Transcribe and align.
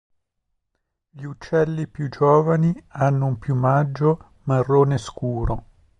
Gli 1.11 1.25
uccelli 1.25 1.85
più 1.87 2.09
giovani 2.09 2.73
hanno 2.87 3.27
un 3.27 3.37
piumaggio 3.37 4.31
marrone 4.45 4.97
scuro. 4.97 5.65